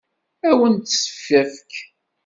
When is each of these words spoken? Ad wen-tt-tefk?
Ad 0.49 0.53
wen-tt-tefk? 0.59 1.71